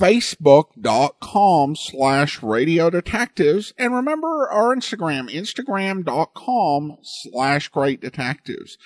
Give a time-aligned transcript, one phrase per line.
[0.00, 3.74] facebook.com slash radio detectives.
[3.78, 8.78] And remember our instagram instagram.com slash great detectives.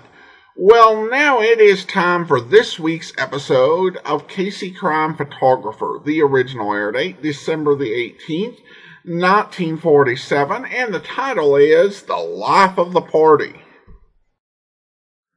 [0.57, 6.01] Well, now it is time for this week's episode of Casey Crime Photographer.
[6.03, 8.57] The original air date, December the 18th,
[9.03, 13.55] 1947, and the title is The Life of the Party.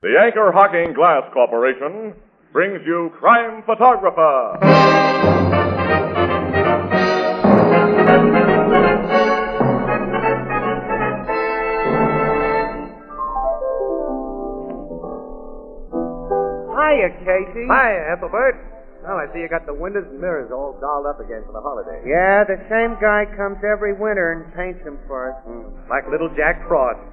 [0.02, 2.12] The Anchor Hocking Glass Corporation
[2.52, 4.58] brings you Crime Photographer.
[16.69, 17.66] Hiya, Casey.
[17.70, 18.73] Hi, Ethelbert.
[19.04, 21.60] Well, I see you got the windows and mirrors all dolled up again for the
[21.60, 22.00] holiday.
[22.09, 25.37] Yeah, the same guy comes every winter and paints them for us.
[25.92, 27.04] Like little Jack Frost.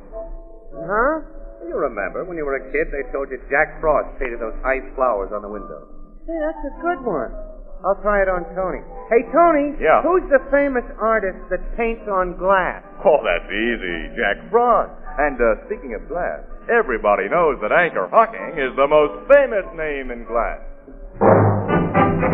[0.71, 1.27] Huh?
[1.67, 4.87] You remember when you were a kid, they told you Jack Frost painted those ice
[4.95, 5.83] flowers on the window.
[6.23, 7.35] Hey, that's a good one.
[7.83, 8.79] I'll try it on Tony.
[9.11, 9.75] Hey, Tony.
[9.81, 9.99] Yeah?
[10.05, 12.87] Who's the famous artist that paints on glass?
[13.03, 14.15] Oh, that's easy.
[14.15, 14.95] Jack Frost.
[15.19, 16.39] And uh, speaking of glass,
[16.71, 20.63] everybody knows that Anchor Hocking is the most famous name in glass.
[22.21, 22.29] Good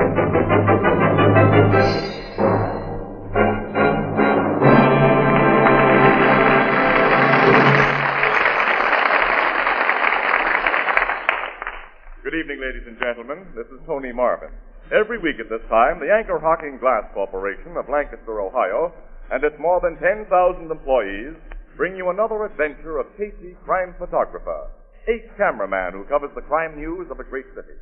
[12.35, 13.47] evening, ladies and gentlemen.
[13.55, 14.49] This is Tony Marvin.
[14.91, 18.91] Every week at this time, the Anchor Hocking Glass Corporation of Lancaster, Ohio,
[19.31, 21.33] and its more than 10,000 employees
[21.77, 24.67] bring you another adventure of Casey Crime Photographer,
[25.07, 27.79] a cameraman who covers the crime news of a great city.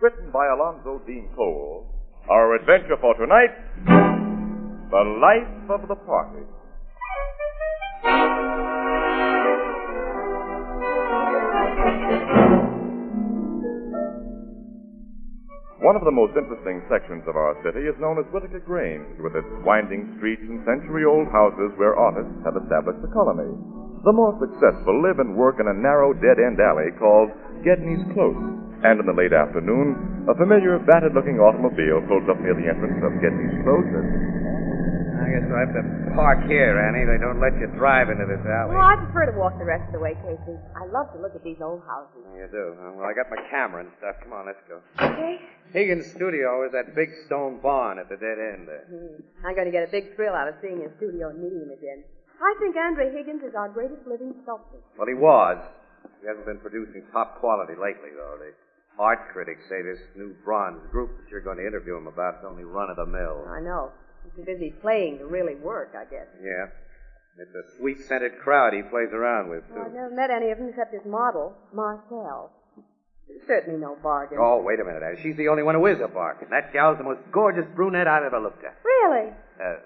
[0.00, 1.84] Written by Alonzo Deen Cole,
[2.30, 3.50] our adventure for tonight,
[4.94, 6.46] The Life of the Party.
[15.82, 19.34] One of the most interesting sections of our city is known as Whitaker Grange, with
[19.34, 23.50] its winding streets and century-old houses where artists have established a colony.
[24.06, 27.34] The more successful live and work in a narrow dead-end alley called
[27.66, 28.67] Gedney's Close.
[28.84, 33.10] And in the late afternoon, a familiar, battered-looking automobile pulls up near the entrance of
[33.18, 34.38] Gedney's Close and
[35.18, 35.84] I guess we'll have to
[36.14, 37.02] park here, Annie.
[37.04, 38.78] They don't let you drive into this alley.
[38.78, 40.54] Well, I prefer to walk the rest of the way, Casey.
[40.78, 42.22] I love to look at these old houses.
[42.32, 42.78] You do.
[42.78, 42.94] huh?
[42.96, 44.14] Well, I got my camera and stuff.
[44.22, 44.78] Come on, let's go.
[45.02, 45.42] Okay?
[45.74, 48.86] Higgins' studio is that big stone barn at the dead end there.
[48.88, 49.20] Hmm.
[49.44, 51.74] I'm going to get a big thrill out of seeing his studio and meeting him
[51.74, 52.06] again.
[52.38, 54.78] I think Andre Higgins is our greatest living sculptor.
[54.96, 55.58] Well, he was.
[56.22, 58.38] He hasn't been producing top quality lately, though.
[58.38, 58.54] The
[58.98, 62.44] art critics say this new bronze group that you're going to interview him about is
[62.48, 63.46] only run of the mill.
[63.48, 63.90] I know.
[64.24, 66.26] He's too busy playing to really work, I guess.
[66.42, 66.66] Yeah.
[67.38, 70.58] It's a sweet scented crowd he plays around with, Well, I've never met any of
[70.58, 72.50] them except his model, Marcel.
[73.46, 74.38] Certainly no bargain.
[74.40, 75.02] Oh, wait a minute.
[75.22, 76.48] She's the only one who is a bargain.
[76.50, 78.74] That gal's the most gorgeous brunette I've ever looked at.
[78.82, 79.30] Really?
[79.62, 79.76] Uh,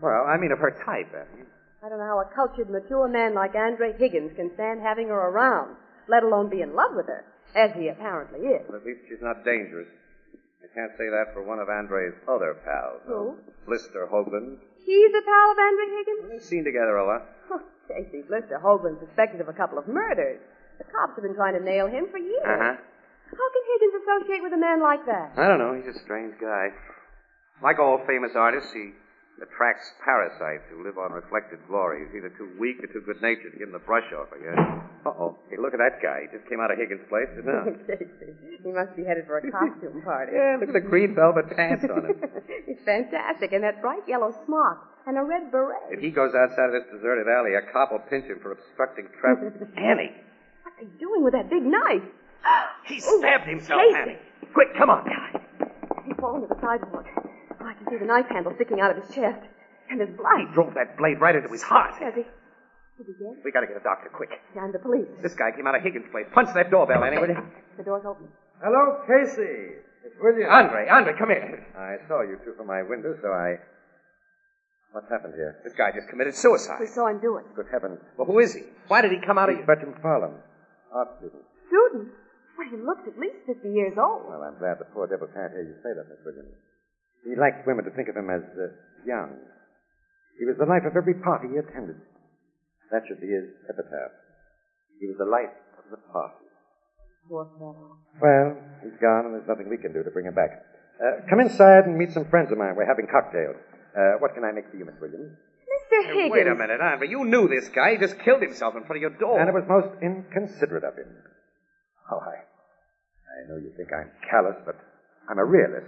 [0.00, 1.46] well, I mean of her type, Annie.
[1.82, 5.16] I don't know how a cultured, mature man like Andre Higgins can stand having her
[5.16, 5.76] around,
[6.08, 7.24] let alone be in love with her,
[7.54, 8.62] as he apparently is.
[8.68, 9.88] At least she's not dangerous.
[10.62, 13.02] I can't say that for one of Andre's other pals.
[13.08, 13.36] though.
[13.66, 14.58] Blister Hoagland.
[14.84, 16.24] He's a pal of Andre Higgins?
[16.30, 17.22] They've seen together a lot.
[17.52, 17.58] Oh,
[17.90, 20.38] Casey Blister Hoagland's suspected of a couple of murders.
[20.78, 22.46] The cops have been trying to nail him for years.
[22.46, 22.76] Uh-huh.
[22.78, 25.34] How can Higgins associate with a man like that?
[25.36, 25.74] I don't know.
[25.74, 26.68] He's a strange guy.
[27.62, 28.94] Like all famous artists, he
[29.40, 32.04] attracts parasites who live on reflected glory.
[32.04, 34.60] He's either too weak or too good-natured to give him the brush off, I guess.
[35.08, 35.36] Uh-oh.
[35.48, 36.28] Hey, look at that guy.
[36.28, 37.72] He just came out of Higgins' place, didn't he?
[37.88, 40.36] Casey, he must be headed for a costume party.
[40.36, 42.16] yeah, look at the green velvet pants on him.
[42.68, 45.88] He's fantastic, and that bright yellow smock and a red beret.
[45.90, 49.08] If he goes outside of this deserted alley, a cop will pinch him for obstructing
[49.20, 49.56] traffic.
[49.80, 50.12] Annie!
[50.68, 52.04] What are you doing with that big knife?
[52.86, 53.96] He stabbed himself, Casey.
[53.96, 54.18] Annie.
[54.52, 55.04] Quick, come on.
[55.06, 57.06] He He's fallen to the sidewalk.
[57.60, 59.40] Oh, I can see the knife handle sticking out of his chest.
[59.90, 60.38] And his blood.
[60.38, 61.94] He drove that blade right into his heart.
[62.00, 62.22] Has he?
[63.00, 63.42] Is he dead?
[63.44, 64.30] We gotta get a doctor quick.
[64.54, 65.08] I'm the police.
[65.22, 66.26] This guy came out of Higgins' place.
[66.32, 67.42] Punch that doorbell, Annie, will you?
[67.76, 68.28] The door's open.
[68.62, 69.82] Hello, Casey.
[70.04, 70.48] It's William.
[70.48, 71.66] Andre, Andre, come here.
[71.76, 73.56] I saw you two from my window, so I.
[74.92, 75.58] What's happened here?
[75.64, 76.78] This guy just committed suicide.
[76.80, 77.44] We saw him do it.
[77.54, 78.00] Good heavens.
[78.16, 78.62] Well, who is he?
[78.88, 80.34] Why did he come out of He's Bertram Farland,
[80.92, 81.42] art student.
[81.68, 82.08] Student?
[82.58, 84.26] Well, he looks at least 50 years old.
[84.28, 86.52] Well, I'm glad the poor devil can't hear you say that, Miss Williams.
[87.24, 88.72] He liked women to think of him as uh,
[89.06, 89.36] young.
[90.38, 91.96] He was the life of every party he attended.
[92.90, 94.12] That should be his epitaph.
[94.98, 96.48] He was the life of the party.
[97.28, 97.96] Poor fellow.
[98.20, 100.64] Well, he's gone, and there's nothing we can do to bring him back.
[100.98, 102.74] Uh, come inside and meet some friends of mine.
[102.76, 103.56] We're having cocktails.
[103.96, 105.36] Uh, what can I make for you, Miss Williams?
[105.70, 106.04] Mr.
[106.04, 106.32] Hey, Higgins.
[106.32, 107.08] wait a minute, Andre.
[107.08, 107.92] You knew this guy.
[107.92, 109.38] He just killed himself in front of your door.
[109.38, 111.08] And it was most inconsiderate of him.
[112.10, 114.74] Oh, I, I know you think I'm callous, but
[115.30, 115.86] I'm a realist.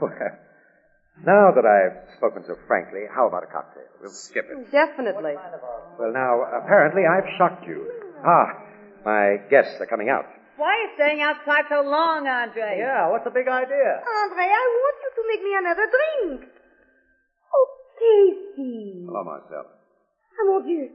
[0.00, 0.12] Well,
[1.26, 3.84] now that I've spoken so frankly, how about a cocktail?
[4.00, 4.70] We'll skip it.
[4.70, 5.34] Definitely.
[5.98, 7.90] Well, now, apparently I've shocked you.
[8.24, 8.46] Ah,
[9.04, 10.24] my guests are coming out.
[10.56, 12.76] Why are you staying outside so long, Andre?
[12.78, 13.98] Yeah, what's the big idea?
[14.04, 16.50] Andre, I want you to make me another drink.
[17.54, 17.66] Oh,
[17.98, 19.02] Casey.
[19.06, 19.64] Hello, Marcel.
[19.66, 20.90] Oh, mon Dieu.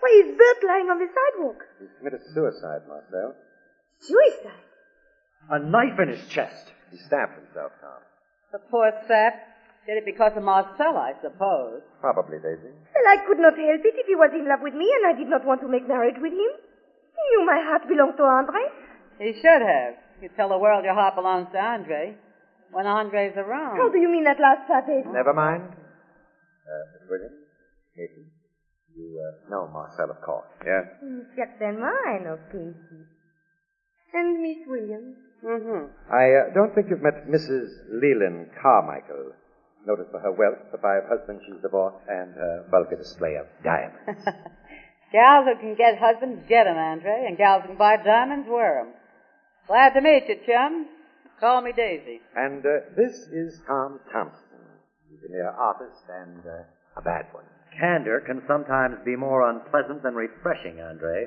[0.00, 1.58] Why is Bert lying on the sidewalk?
[1.80, 3.34] He's committed suicide, Marcel.
[4.00, 4.64] Suicide.
[5.50, 6.72] A knife in his chest.
[6.90, 8.00] He stabbed himself, Tom.
[8.52, 9.34] The poor sap.
[9.86, 11.80] Did it because of Marcel, I suppose.
[12.00, 12.68] Probably, Daisy.
[12.68, 15.16] Well, I could not help it if he was in love with me and I
[15.16, 16.52] did not want to make marriage with him.
[17.16, 18.60] He knew my heart belonged to Andre.
[19.18, 19.94] He should have.
[20.20, 22.14] You tell the world your heart belongs to Andre.
[22.72, 23.78] When Andre's around.
[23.78, 25.08] How do you mean that last part, Daisy?
[25.10, 25.64] Never mind.
[25.64, 27.42] Uh, Miss Williams,
[27.96, 28.30] Casey,
[28.94, 30.46] you uh, know Marcel, of course.
[30.64, 30.86] Yeah?
[31.34, 33.02] Certainement, I know Casey.
[34.14, 35.16] And Miss Williams.
[35.44, 35.88] Mm-hmm.
[36.12, 37.70] I uh, don't think you've met Mrs.
[37.90, 39.32] Leland Carmichael.
[39.86, 44.20] Noted for her wealth, the five husbands she's divorced, and her vulgar display of diamonds.
[45.12, 48.80] Gals who can get husbands get 'em, Andre, and gals who can buy diamonds wear
[48.80, 48.88] 'em.
[49.66, 50.86] Glad to meet you, chum.
[51.40, 52.20] Call me Daisy.
[52.36, 54.60] and uh, this is Tom Thompson.
[55.08, 56.62] He's a mere artist and uh,
[56.96, 57.44] a bad one.
[57.80, 61.26] Candor can sometimes be more unpleasant than refreshing, Andre.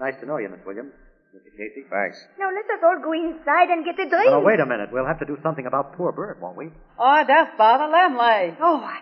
[0.00, 0.92] Nice to know you, Miss Williams.
[1.34, 1.50] Mr.
[1.56, 1.84] Casey.
[1.88, 2.24] Thanks.
[2.38, 4.30] Now let us all go inside and get a drink.
[4.30, 4.90] Oh, wait a minute.
[4.92, 6.70] We'll have to do something about poor Bert, won't we?
[6.98, 8.16] Oh, don't bother them.
[8.60, 8.98] Oh, I,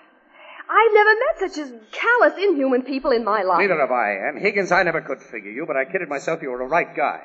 [0.68, 3.60] I've never met such as callous, inhuman people in my life.
[3.60, 4.28] Neither have I.
[4.28, 6.94] And Higgins, I never could figure you, but I kidded myself you were a right
[6.94, 7.22] guy.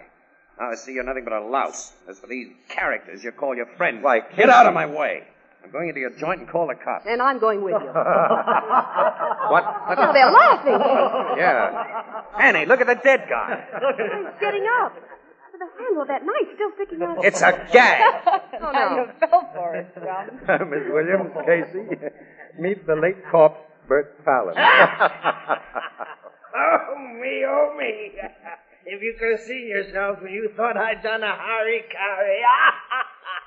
[0.57, 1.91] Now I see you're nothing but a louse.
[2.07, 5.23] As for these characters you call your friends, Why, get out of my way.
[5.63, 7.05] I'm going into your joint and call the cops.
[7.07, 7.89] And I'm going with you.
[9.53, 9.63] What?
[9.87, 10.79] what Now they're laughing.
[11.37, 12.23] Yeah.
[12.39, 13.63] Annie, look at the dead guy.
[13.97, 14.95] He's getting up.
[15.53, 17.23] The handle of that knife still sticking out.
[17.23, 18.01] It's a gag.
[18.61, 18.95] Oh, no.
[18.95, 20.69] you fell for it, chum.
[20.69, 22.09] Miss Williams, Casey,
[22.59, 24.55] meet the late corpse, Bert Fallon.
[26.55, 28.11] Oh, me, oh, me.
[28.85, 32.41] If you could have seen yourself when you thought I'd done a harikari.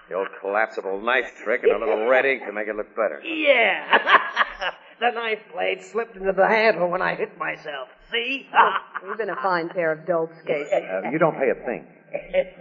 [0.08, 3.20] The old collapsible knife trick and a little red ink to make it look better.
[3.25, 3.98] yeah.
[5.00, 7.88] the knife blade slipped into the handle when I hit myself.
[8.12, 8.46] See?
[9.06, 10.70] You've been a fine pair of dopes, Casey.
[10.75, 11.86] Uh, you don't pay a thing.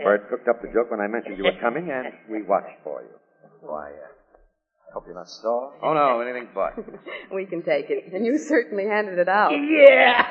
[0.03, 3.03] Bert cooked up the joke when I mentioned you were coming, and we watched for
[3.03, 3.09] you.
[3.61, 5.73] Why, uh, hope you're not sore.
[5.83, 6.73] Oh, no, anything but.
[7.33, 8.11] We can take it.
[8.13, 9.51] And you certainly handed it out.
[9.51, 10.25] yeah.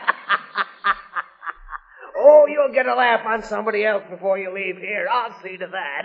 [2.16, 5.06] oh, you'll get a laugh on somebody else before you leave here.
[5.11, 6.04] I'll see to that.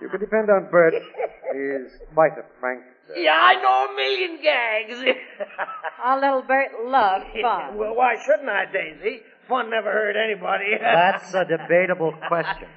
[0.00, 0.94] You can depend on Bert.
[1.52, 3.16] He's quite a prankster.
[3.16, 5.02] yeah, I know a million gags.
[6.04, 7.76] Our little Bert loves fun.
[7.76, 9.20] well, why shouldn't I, Daisy?
[9.48, 10.76] Fun never hurt anybody.
[10.80, 12.68] That's a debatable question.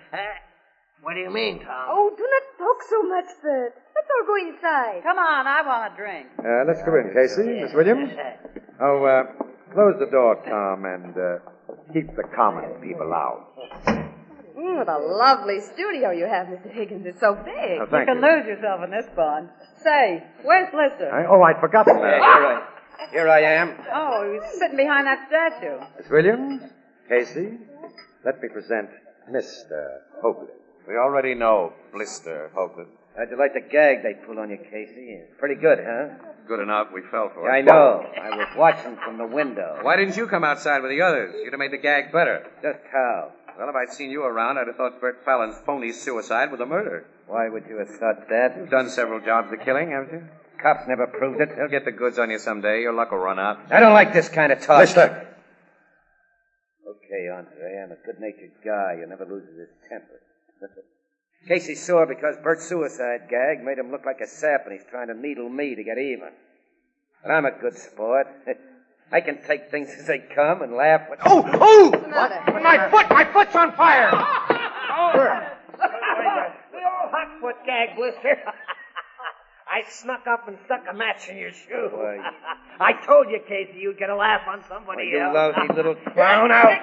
[1.03, 1.85] what do you mean, Tom?
[1.89, 3.73] Oh, do not talk so much, Bert.
[3.93, 5.03] Let's all go inside.
[5.03, 6.27] Come on, I want a drink.
[6.39, 7.61] Uh, let's go in, Casey.
[7.61, 8.09] Miss Williams?
[8.79, 11.39] Oh, uh, close the door, Tom, and uh,
[11.93, 13.49] keep the common people out.
[14.61, 16.71] Mm, what a lovely studio you have, Mr.
[16.71, 17.05] Higgins.
[17.05, 17.79] It's so big.
[17.79, 18.21] Oh, You thank can you.
[18.21, 19.49] lose yourself in this bond.
[19.83, 21.09] Say, where's Blister?
[21.11, 22.21] I, oh, I'd forgotten that.
[22.21, 23.75] Here I, here I am.
[23.91, 25.79] Oh, he's sitting behind that statue.
[25.97, 26.61] Miss Williams,
[27.09, 27.57] Casey,
[28.23, 28.89] let me present
[29.31, 29.97] Mr.
[30.23, 30.49] Hoagland.
[30.87, 32.87] We already know Blister, Hopeless.
[33.17, 35.19] How'd you like the gag they pulled on you, Casey?
[35.37, 36.15] Pretty good, huh?
[36.47, 37.51] Good enough, we fell for it.
[37.51, 38.05] I know.
[38.21, 39.79] I was watching from the window.
[39.81, 41.35] Why didn't you come outside with the others?
[41.43, 42.47] You'd have made the gag better.
[42.61, 43.31] Just how?
[43.61, 46.65] Well, if I'd seen you around, I'd have thought Bert Fallon's phony suicide was a
[46.65, 47.05] murder.
[47.27, 48.57] Why would you have thought that?
[48.57, 50.23] You've done several jobs of killing, haven't you?
[50.59, 51.55] Cops never proved it.
[51.55, 52.81] They'll get the goods on you someday.
[52.81, 53.59] Your luck will run out.
[53.69, 54.79] I don't like this kind of talk.
[54.79, 55.27] Mister!
[56.89, 60.19] Okay, Andre, I'm a good-natured guy who never loses his temper.
[61.47, 65.09] Casey's sore because Bert's suicide gag made him look like a sap and he's trying
[65.09, 66.31] to needle me to get even.
[67.21, 68.25] But I'm a good sport.
[69.11, 71.19] I can take things as they come and laugh when.
[71.25, 71.43] Oh!
[71.53, 71.91] Oh!
[72.61, 73.09] My foot!
[73.09, 74.09] My foot's on fire!
[74.13, 75.11] oh!
[76.71, 78.37] The old hot foot gag blister.
[79.73, 81.89] I snuck up and stuck a match in your shoe.
[81.93, 82.31] Why-
[82.79, 85.33] I told you, Casey, you'd get a laugh on somebody You else.
[85.33, 86.77] lousy little clown out!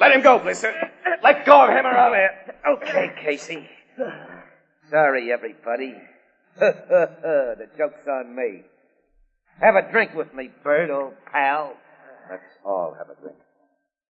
[0.00, 0.74] Let him go, Blister.
[1.22, 2.78] Let go of him or I'll have.
[2.82, 3.68] Okay, Casey.
[4.90, 5.94] Sorry, everybody.
[6.58, 8.62] the joke's on me.
[9.60, 11.74] Have a drink with me, Bert, old pal.
[12.30, 13.36] Let's all have a drink.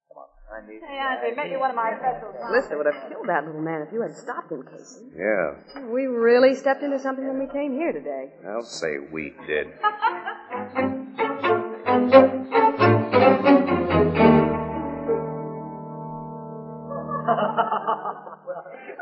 [0.08, 0.28] Come on.
[0.52, 0.80] I need.
[0.86, 3.82] Hey, Andre, make me one of my special Blister would have killed that little man
[3.86, 5.06] if you had stopped him, Casey.
[5.16, 5.54] Yeah,
[5.86, 8.30] We really stepped into something when we came here today.
[8.46, 9.68] I'll say we did.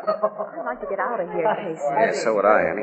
[0.06, 1.82] I'd like to get out of here, Casey.
[1.82, 2.82] Yeah, so would I, Annie.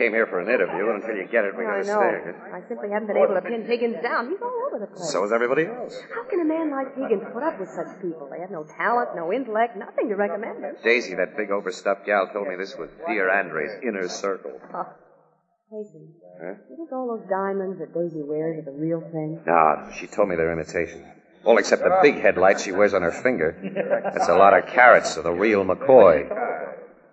[0.00, 2.00] Came here for an interview, and until you get it, we oh, I gotta know.
[2.00, 2.56] stay.
[2.56, 4.30] I simply haven't been able to pin Higgins down.
[4.32, 5.12] He's all over the place.
[5.12, 5.92] So is everybody else.
[6.14, 8.24] How can a man like Higgins put up with such people?
[8.32, 10.76] They have no talent, no intellect, nothing to recommend them.
[10.82, 14.56] Daisy, that big overstuffed gal, told me this was dear Andre's inner circle.
[14.72, 14.88] Oh.
[15.84, 16.02] Casey,
[16.42, 16.54] Huh?
[16.70, 19.38] you think all those diamonds that Daisy wears are the real thing?
[19.46, 21.04] No, she told me they're imitations.
[21.44, 23.54] All except the big headlights she wears on her finger.
[24.12, 26.28] That's a lot of carats of the real McCoy.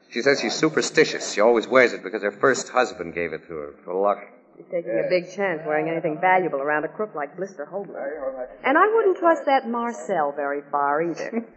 [0.09, 1.33] She says she's superstitious.
[1.33, 4.19] She always wears it because her first husband gave it to her for luck.
[4.55, 8.47] She's taking a big chance wearing anything valuable around a crook like Blister Hoagland.
[8.63, 11.45] And I wouldn't trust that Marcel very far either.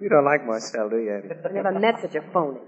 [0.00, 1.28] You don't like Marcel, do you, Annie?
[1.48, 2.58] I never met such a phony.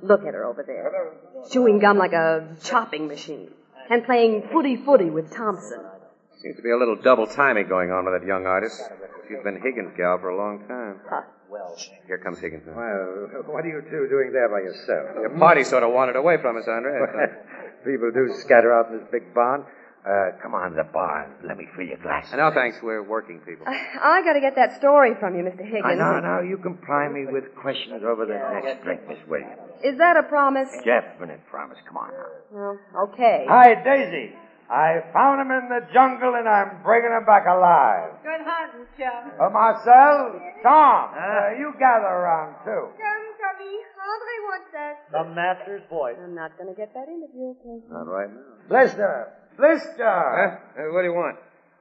[0.00, 1.12] Look at her over there.
[1.50, 3.50] Chewing gum like a chopping machine.
[3.90, 5.80] And playing footy footy with Thompson.
[6.40, 8.80] Seems to be a little double timing going on with that young artist.
[9.28, 11.00] She's been Higgins' gal for a long time.
[11.10, 11.22] Huh.
[12.06, 12.64] Here comes Higgins.
[12.66, 15.16] Well, what are you two doing there by yourself?
[15.20, 16.92] Your party sort of wandered away from us, Andre.
[17.84, 19.64] People do scatter out in this big barn.
[20.08, 21.34] Uh, come on to the barn.
[21.44, 22.32] Let me fill your glass.
[22.32, 22.78] no, thanks.
[22.82, 23.66] We're working people.
[23.66, 25.64] I gotta get that story from you, Mr.
[25.64, 25.98] Higgins.
[25.98, 26.40] No, no.
[26.40, 29.58] you can ply me with questions over the next drink, Miss Williams.
[29.84, 30.68] Is that a promise?
[30.84, 31.78] Definite promise.
[31.86, 32.26] Come on now.
[32.50, 32.78] Well,
[33.08, 33.44] okay.
[33.48, 34.34] Hi, Daisy.
[34.70, 38.20] I found him in the jungle and I'm bringing him back alive.
[38.22, 39.32] Good hunting, chum.
[39.40, 42.92] Uh, Marcel, Tom, uh, you gather around too.
[43.00, 43.74] Come, Tommy.
[43.96, 44.96] Andre wants us.
[45.12, 46.16] The master's voice.
[46.22, 47.80] I'm not gonna get that interview, okay?
[47.88, 48.68] Not right now.
[48.68, 50.04] Blister, Blister.
[50.04, 50.60] Huh?
[50.76, 51.38] Uh, what do you want?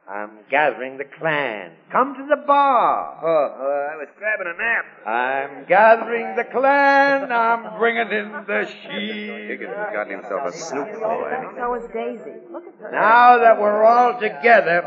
[0.09, 1.71] I'm gathering the clan.
[1.91, 3.19] Come to the bar.
[3.21, 4.85] Oh, uh, I was grabbing a nap.
[5.05, 7.29] I'm gathering the clan.
[7.31, 9.49] I'm bringing in the sheep.
[9.49, 11.31] Higgins has gotten himself a snoop boy.
[11.57, 12.39] So is Daisy.
[12.51, 12.91] Look at her.
[12.91, 14.83] Now that we're all together,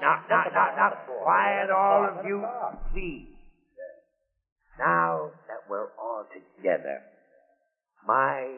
[0.00, 0.90] now, now, now, now,
[1.22, 2.44] quiet, all of you,
[2.92, 3.28] please.
[4.80, 7.02] Now that we're all together,
[8.04, 8.48] my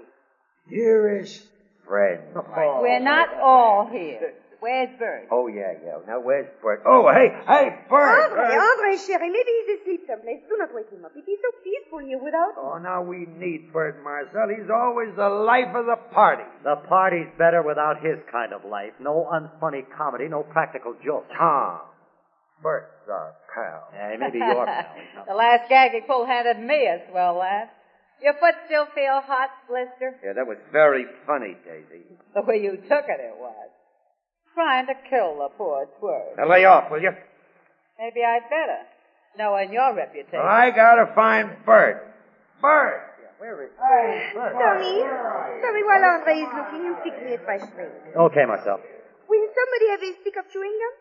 [0.69, 1.45] Dearest
[1.87, 2.23] friend.
[2.35, 4.35] We're not all here.
[4.61, 5.29] Where's Bert?
[5.31, 6.01] Oh, yeah, yeah.
[6.07, 6.83] Now, where's Bert?
[6.87, 8.09] Oh, hey, hey, Bert.
[8.09, 10.41] Ah, Andre, Andre, chérie, maybe he's asleep someplace.
[10.49, 11.13] Do not wake him up.
[11.15, 14.49] It is so peaceful here without Oh, now we need Bert Marcel.
[14.49, 16.45] He's always the life of the party.
[16.65, 18.93] The party's better without his kind of life.
[19.01, 21.29] No unfunny comedy, no practical jokes.
[21.37, 21.81] Tom,
[22.63, 23.89] Bert's our pal.
[23.93, 24.97] Yeah, maybe your pal.
[25.29, 27.69] the last gag he pulled had handed me as well, lad.
[28.23, 30.17] Your foot still feel hot, Blister?
[30.25, 32.05] Yeah, that was very funny, Daisy.
[32.35, 33.69] The way you took it, it was.
[34.57, 36.41] Trying to kill the poor twerp.
[36.41, 37.13] Now lay off, will you?
[38.01, 38.89] Maybe I'd better,
[39.37, 40.41] knowing your reputation.
[40.41, 42.01] Well, I gotta find Bert.
[42.63, 43.03] Bert!
[43.37, 44.33] Where is he?
[44.33, 45.05] Tommy,
[45.61, 47.93] Tommy, while Andre is looking, you fix me a fresh drink.
[48.17, 48.81] Okay, Marcel.
[49.29, 50.95] Will somebody have a stick of chewing gum?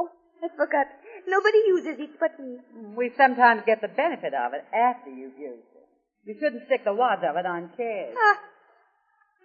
[0.00, 0.10] Oh,
[0.40, 0.88] I forgot.
[1.28, 2.64] Nobody uses it but me.
[2.96, 5.84] We sometimes get the benefit of it after you've used it.
[6.24, 8.16] You shouldn't stick the wads of it on chairs.
[8.16, 8.40] Ah,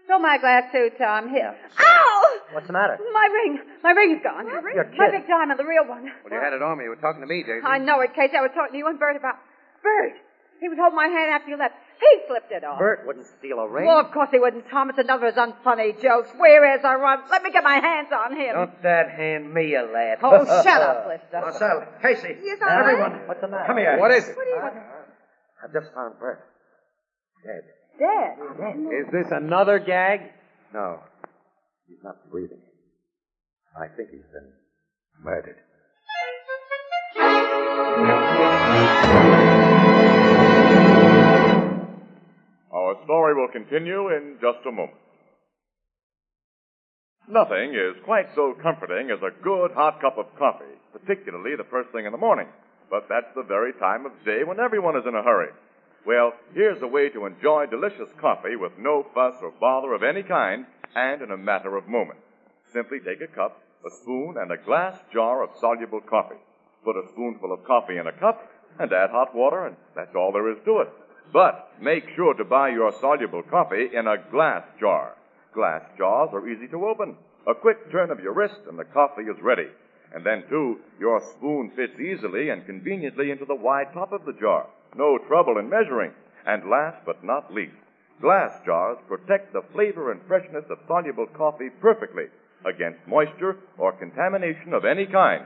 [0.07, 1.29] Fill my glass too, Tom.
[1.29, 1.55] Here.
[1.79, 2.39] ow!
[2.53, 2.97] What's the matter?
[3.13, 3.59] My ring.
[3.83, 4.45] My ring's gone.
[4.47, 5.19] You're My kidding.
[5.21, 6.03] big diamond, the real one.
[6.23, 6.83] Well, you had it on me.
[6.85, 7.65] You were talking to me, Daisy.
[7.65, 8.37] I know it, Casey.
[8.37, 9.35] I was talking to you and Bert about
[9.81, 10.13] Bert.
[10.61, 11.73] He was holding my hand after you left.
[11.99, 12.79] He slipped it off.
[12.79, 13.85] Bert wouldn't steal a ring.
[13.87, 14.89] Well, of course he wouldn't, Tom.
[14.89, 16.29] It's another of his unfunny jokes.
[16.37, 17.19] Where is I run?
[17.29, 18.53] Let me get my hands on him.
[18.55, 20.19] Don't that hand me a lad.
[20.23, 21.41] Oh, shut up, Blister.
[21.41, 22.93] Marcel, Casey, Yes, Andre?
[22.93, 23.65] everyone, What's the matter?
[23.67, 23.97] come here.
[23.99, 24.35] What is it?
[24.37, 24.75] What do you want?
[24.75, 26.39] I just found Bert.
[27.43, 27.63] Dead.
[27.97, 28.37] Dead.
[28.91, 30.19] Is this another gag?
[30.73, 30.99] No.
[31.87, 32.61] He's not breathing.
[33.77, 34.51] I think he's been
[35.23, 35.57] murdered.
[42.73, 44.97] Our story will continue in just a moment.
[47.27, 51.89] Nothing is quite so comforting as a good hot cup of coffee, particularly the first
[51.91, 52.47] thing in the morning.
[52.89, 55.49] But that's the very time of day when everyone is in a hurry.
[56.05, 60.21] Well, here's a way to enjoy delicious coffee with no fuss or bother of any
[60.21, 62.21] kind and in a matter of moments.
[62.71, 66.39] Simply take a cup, a spoon, and a glass jar of soluble coffee.
[66.83, 70.31] Put a spoonful of coffee in a cup and add hot water, and that's all
[70.31, 70.89] there is to it.
[71.33, 75.15] But make sure to buy your soluble coffee in a glass jar.
[75.55, 77.15] Glass jars are easy to open.
[77.47, 79.69] A quick turn of your wrist and the coffee is ready.
[80.13, 84.33] And then, too, your spoon fits easily and conveniently into the wide top of the
[84.33, 84.67] jar.
[84.95, 86.11] No trouble in measuring.
[86.45, 87.75] And last but not least,
[88.21, 92.25] glass jars protect the flavor and freshness of soluble coffee perfectly
[92.65, 95.45] against moisture or contamination of any kind.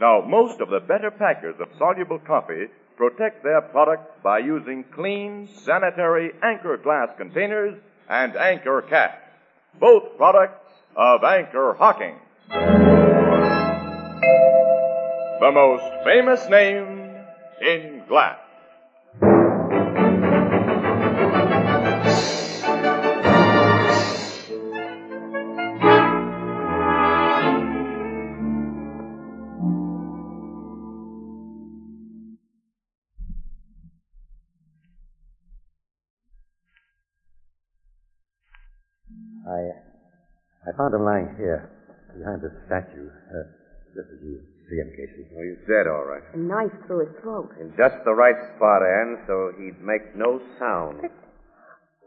[0.00, 5.48] Now, most of the better packers of soluble coffee protect their product by using clean,
[5.48, 9.22] sanitary Anchor glass containers and Anchor caps.
[9.78, 12.16] Both products of Anchor Hocking.
[15.40, 17.14] The most famous name
[17.60, 18.45] in glass.
[40.76, 41.70] Found him lying here,
[42.16, 43.44] behind the statue, uh,
[43.96, 45.24] just as you see him, Casey.
[45.32, 46.22] Oh, he's dead, all right.
[46.34, 47.52] A knife through his throat.
[47.60, 51.00] In just the right spot, Anne, so he'd make no sound.
[51.02, 51.12] But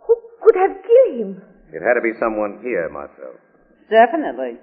[0.06, 1.32] Who could have killed him?
[1.74, 3.38] It had to be someone here, Marcel.
[3.90, 4.58] Definitely.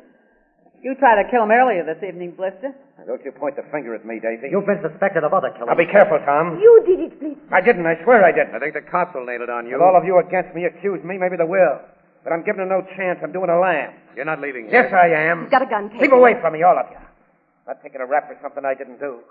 [0.82, 2.70] You tried to kill him earlier this evening, Blister.
[2.98, 4.52] Now, don't you point the finger at me, Daisy.
[4.52, 5.72] You've been suspected of other killings.
[5.72, 6.60] Now, be careful, Tom.
[6.62, 7.38] You did it, please.
[7.50, 7.86] I didn't.
[7.86, 8.54] I swear I didn't.
[8.54, 9.74] I think the cops will nail it on you.
[9.80, 11.80] With all of you against me, accuse me, maybe they will.
[12.26, 13.22] But I'm giving her no chance.
[13.22, 13.94] I'm doing a lamb.
[14.18, 14.82] You're not leaving here.
[14.82, 14.90] Yes.
[14.90, 15.46] I am.
[15.46, 16.10] He's got a gun, Casey.
[16.10, 16.98] Keep away from me, all of you.
[16.98, 19.22] I'm Not taking a rap for something I didn't do.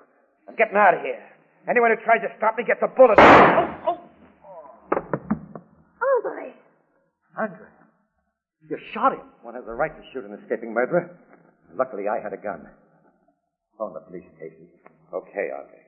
[0.47, 1.19] I'm getting out of here.
[1.67, 3.19] Anyone who tries to stop me gets a bullet.
[3.19, 3.99] Oh, oh.
[6.23, 6.55] Andre.
[7.35, 7.67] Andre,
[8.69, 9.27] you shot him.
[9.43, 11.19] One has the right to shoot an escaping murderer.
[11.75, 12.63] Luckily, I had a gun.
[13.77, 14.71] Phone the police, Casey.
[15.11, 15.83] Okay, Andre.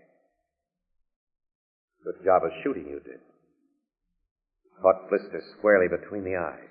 [2.03, 3.23] Good job of shooting you did.
[4.81, 6.67] Caught Blister squarely between the eyes.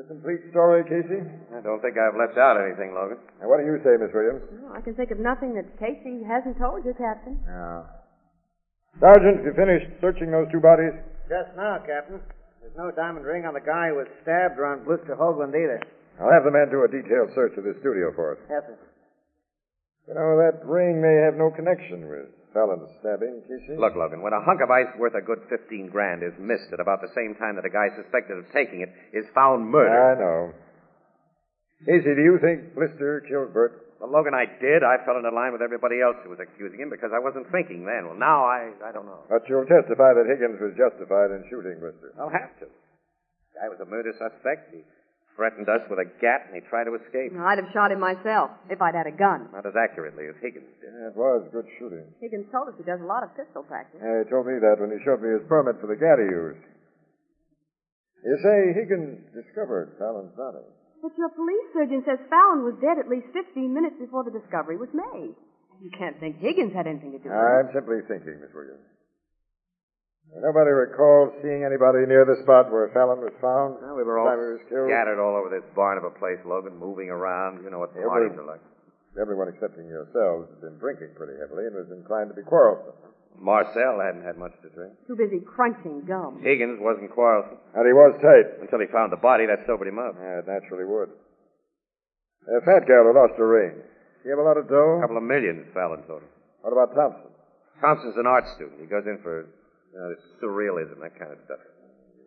[0.00, 1.20] The complete story, Casey.
[1.52, 3.20] I don't think I've left out anything, Logan.
[3.36, 4.40] Now, what do you say, Miss Williams?
[4.48, 7.36] Well, I can think of nothing that Casey hasn't told you, Captain.
[7.44, 7.84] No.
[8.96, 10.96] Sergeant, you finished searching those two bodies?
[11.28, 12.16] Just now, Captain.
[12.64, 15.80] There's no diamond ring on the guy who was stabbed or on Blister Hoagland either.
[16.16, 18.40] I'll have the men do a detailed search of this studio for us.
[18.48, 18.78] Yes, sir.
[20.08, 23.78] You know, that ring may have no connection with Fallon's stabbing, Casey.
[23.78, 26.80] Look, Logan, when a hunk of ice worth a good 15 grand is missed at
[26.80, 29.94] about the same time that a guy suspected of taking it is found murdered.
[29.94, 30.40] I know.
[31.86, 33.90] Casey, do you think Blister killed Bert?
[34.00, 34.80] Well, Logan, I did.
[34.82, 37.84] I fell into line with everybody else who was accusing him because I wasn't thinking
[37.84, 38.08] then.
[38.08, 39.28] Well, now I, I don't know.
[39.28, 42.16] But you'll testify that Higgins was justified in shooting Blister.
[42.16, 42.68] I'll have to.
[42.68, 44.72] The Guy was a murder suspect.
[44.72, 44.80] He
[45.36, 47.32] threatened us with a gat and he tried to escape.
[47.32, 49.48] Well, I'd have shot him myself if I'd had a gun.
[49.52, 50.90] Not as accurately as Higgins did.
[50.92, 52.04] Yeah, it was good shooting.
[52.20, 54.00] Higgins told us he does a lot of pistol practice.
[54.02, 56.28] Yeah, he told me that when he showed me his permit for the gat he
[56.28, 56.60] used.
[58.20, 60.66] You say Higgins discovered Fallon's body.
[61.00, 64.76] But your police surgeon says Fallon was dead at least 15 minutes before the discovery
[64.76, 65.32] was made.
[65.80, 67.40] You can't think Higgins had anything to do with it.
[67.40, 68.84] I'm simply thinking, Miss Williams.
[70.30, 73.82] Nobody recalls seeing anybody near the spot where Fallon was found.
[73.82, 74.86] Well, we were all time he was killed.
[74.86, 77.66] scattered all over this barn of a place, Logan, moving around.
[77.66, 78.62] You know what Every- parties are like.
[79.18, 82.94] Everyone excepting yourselves had been drinking pretty heavily and was inclined to be quarrelsome.
[83.42, 84.94] Marcel hadn't had much to drink.
[85.10, 86.38] Too busy crunching gum.
[86.42, 87.58] Higgins wasn't quarrelsome.
[87.74, 88.62] And he was tight.
[88.62, 90.14] Until he found the body, that sobered him up.
[90.14, 91.10] Yeah, it naturally would.
[92.46, 93.82] A fat gal who lost her ring.
[94.22, 94.98] He have a lot of dough?
[94.98, 96.28] A couple of millions, Fallon told him.
[96.62, 97.30] What about Thompson?
[97.80, 98.78] Thompson's an art student.
[98.80, 99.46] He goes in for
[99.92, 101.60] you know, surrealism, that kind of stuff.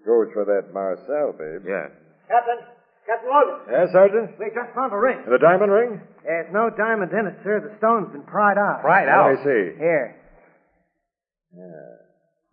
[0.06, 1.64] Goes for that Marcel, babe.
[1.64, 1.88] Yeah.
[2.28, 2.60] Captain,
[3.08, 3.56] Captain Logan.
[3.72, 4.36] Yes, Sergeant?
[4.40, 5.24] We just found a ring.
[5.28, 6.02] The diamond ring?
[6.24, 7.64] There's no diamond in it, sir.
[7.64, 8.82] The stone's been pried out.
[8.82, 9.32] Pried Let out?
[9.32, 9.64] me see.
[9.80, 10.20] Here.
[11.56, 12.04] Yeah.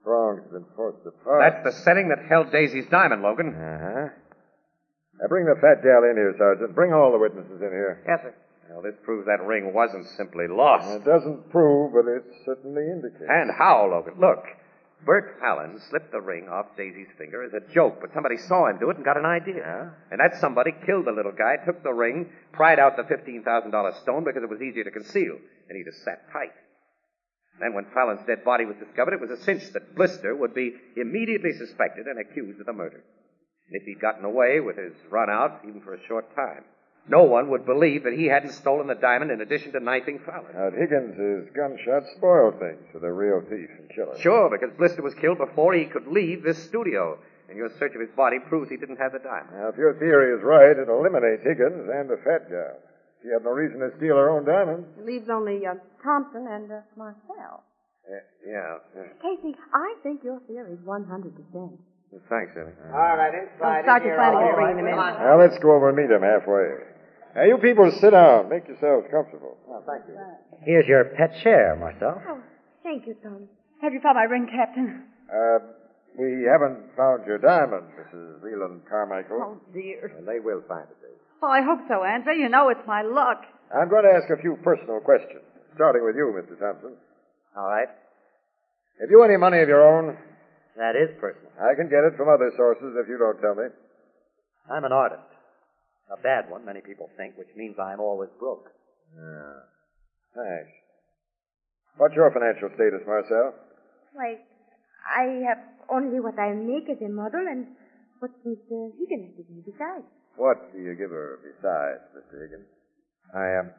[0.02, 1.42] Strong's been forced apart.
[1.42, 3.50] That's the setting that held Daisy's diamond, Logan.
[3.54, 4.08] Uh-huh.
[5.20, 6.74] Now bring the fat gal in here, Sergeant.
[6.74, 8.00] Bring all the witnesses in here.
[8.06, 8.34] Yes, sir.
[8.70, 10.86] Well, this proves that ring wasn't simply lost.
[10.88, 13.26] It doesn't prove, but it certainly indicates.
[13.28, 14.14] And how, Logan?
[14.20, 14.44] Look.
[15.04, 18.78] Bert Fallon slipped the ring off Daisy's finger as a joke, but somebody saw him
[18.78, 19.92] do it and got an idea.
[20.10, 24.24] And that somebody killed the little guy, took the ring, pried out the $15,000 stone
[24.24, 25.36] because it was easier to conceal,
[25.68, 26.52] and he just sat tight.
[27.60, 30.74] Then when Fallon's dead body was discovered, it was a cinch that Blister would be
[30.96, 33.02] immediately suspected and accused of the murder.
[33.68, 36.64] And if he'd gotten away with his run out, even for a short time,
[37.08, 40.52] No one would believe that he hadn't stolen the diamond in addition to knifing Fowler.
[40.54, 44.18] Now, Higgins' gunshot spoiled things for the real thief and killer.
[44.20, 47.18] Sure, because Blister was killed before he could leave this studio.
[47.48, 49.50] And your search of his body proves he didn't have the diamond.
[49.58, 52.78] Now, if your theory is right, it eliminates Higgins and the fat gal.
[53.22, 54.86] She had no reason to steal her own diamond.
[54.98, 57.64] It leaves only uh, Thompson and uh, Marcel.
[58.46, 58.78] Yeah.
[58.94, 59.02] yeah.
[59.22, 61.78] Casey, I think your theory is 100%.
[62.28, 62.74] Thanks, Eddie.
[62.90, 63.82] All right, inside.
[63.82, 64.96] Oh, Sergeant Flanagan's bringing him in.
[64.98, 66.82] Now, let's go over and meet him halfway.
[67.36, 68.48] Now, you people sit down.
[68.50, 69.54] Make yourselves comfortable.
[69.70, 70.18] Oh, thank you.
[70.66, 72.20] Here's your pet chair, Marcel.
[72.26, 72.42] Oh,
[72.82, 73.46] thank you, Tom.
[73.82, 75.06] Have you found my ring, Captain?
[75.30, 75.58] Uh,
[76.18, 78.42] we haven't found your diamond, Mrs.
[78.42, 79.38] Leland Carmichael.
[79.40, 80.10] Oh, dear.
[80.18, 81.14] And they will find it, Dave.
[81.42, 82.34] Oh, I hope so, Andre.
[82.36, 83.42] You know it's my luck.
[83.70, 85.46] I'm going to ask a few personal questions,
[85.76, 86.58] starting with you, Mr.
[86.58, 86.96] Thompson.
[87.56, 87.88] All right.
[89.00, 90.18] Have you any money of your own?
[90.76, 91.50] That is personal.
[91.58, 93.68] I can get it from other sources if you don't tell me.
[94.70, 95.26] I'm an artist.
[96.10, 98.70] A bad one, many people think, which means I'm always broke.
[99.14, 99.66] Yeah.
[100.34, 100.70] Thanks.
[101.98, 103.54] What's your financial status, Marcel?
[104.14, 104.38] Why,
[105.06, 105.58] I have
[105.90, 107.66] only what I make as a model and
[108.20, 108.70] what Mr.
[108.70, 110.06] Uh, Higgins gives me besides.
[110.36, 112.42] What do you give her besides, Mr.
[112.42, 112.68] Higgins?
[113.34, 113.70] I am.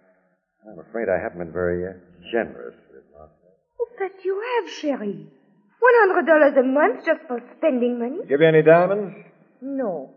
[0.67, 1.97] I'm afraid I haven't been very uh,
[2.31, 3.53] generous with Marcel.
[3.79, 5.27] Oh, but you have, Cherie.
[5.81, 8.19] $100 a month just for spending money?
[8.27, 9.15] Give you any diamonds?
[9.61, 10.11] No.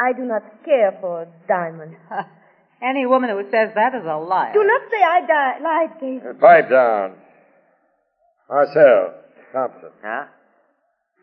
[0.00, 1.96] I do not care for diamonds.
[2.82, 4.52] any woman who says that is a liar.
[4.52, 6.26] Do not say I di- lied, Casey.
[6.28, 7.14] Uh, pipe down.
[8.48, 9.14] Marcel,
[9.52, 9.90] Thompson.
[10.04, 10.24] Huh?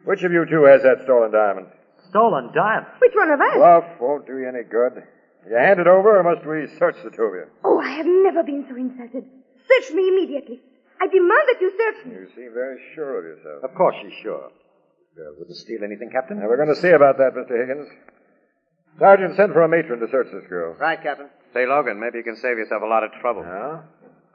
[0.06, 1.68] Which of you two has that stolen diamond?
[2.10, 2.88] Stolen diamond?
[3.00, 3.54] Which one of us?
[3.56, 5.04] Bluff won't do you any good.
[5.50, 7.46] You hand it over, or must we search the two of you?
[7.63, 9.26] Oh, I have never been so insulted.
[9.68, 10.62] Search me immediately.
[11.01, 12.13] I demand that you search me.
[12.15, 13.63] You seem very sure of yourself.
[13.63, 14.51] Of course she's sure.
[15.15, 16.39] Girl wouldn't steal anything, Captain.
[16.39, 17.59] Now, we're going to see about that, Mr.
[17.59, 17.88] Higgins.
[18.99, 20.75] Sergeant, send for a matron to search this girl.
[20.79, 21.27] Right, Captain.
[21.53, 23.43] Say, Logan, maybe you can save yourself a lot of trouble.
[23.43, 23.79] Huh?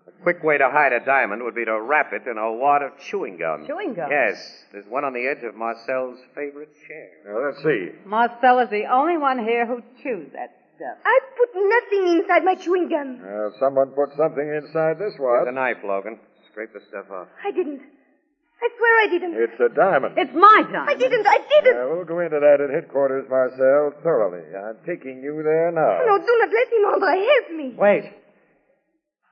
[0.08, 2.82] A quick way to hide a diamond would be to wrap it in a wad
[2.82, 3.66] of chewing gum.
[3.66, 4.08] Chewing gum?
[4.10, 4.64] Yes.
[4.72, 7.10] There's one on the edge of Marcel's favorite chair.
[7.26, 7.90] Now, let's see.
[8.06, 10.96] Marcel is the only one here who chews that stuff.
[11.04, 13.20] I put nothing inside my chewing gum.
[13.22, 15.48] Now, someone put something inside this Here's wad.
[15.48, 16.18] a knife, Logan.
[16.54, 17.26] Scrape the stuff off.
[17.44, 17.80] I didn't.
[17.82, 19.34] I swear I didn't.
[19.34, 20.14] It's a diamond.
[20.16, 20.88] It's my diamond.
[20.88, 21.26] I didn't.
[21.26, 21.76] I didn't.
[21.76, 24.46] Now, we'll go into that at headquarters, Marcel, thoroughly.
[24.54, 25.98] I'm taking you there now.
[26.06, 27.26] No, do not let him, Andre.
[27.26, 27.74] Help me.
[27.76, 28.12] Wait.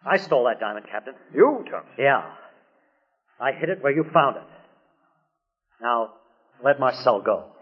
[0.04, 1.14] I stole that diamond, Captain.
[1.32, 1.94] You, Thompson.
[1.96, 2.24] Yeah.
[3.38, 4.42] I hid it where you found it.
[5.80, 6.14] Now,
[6.64, 7.52] let Marcel go.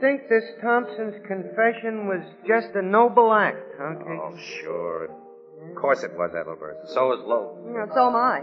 [0.00, 4.20] Think this Thompson's confession was just a noble act, huh, Casey?
[4.20, 5.04] Oh, sure.
[5.68, 6.88] Of course it was, Ethelbert.
[6.94, 7.58] So is Lowe.
[7.66, 8.42] You know, so am I.